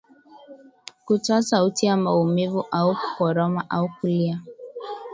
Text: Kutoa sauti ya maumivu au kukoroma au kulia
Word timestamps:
Kutoa 1.05 1.41
sauti 1.41 1.85
ya 1.85 1.97
maumivu 1.97 2.65
au 2.71 2.95
kukoroma 2.95 3.69
au 3.69 3.89
kulia 4.01 4.41